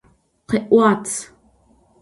Khe'uat! 0.49 1.07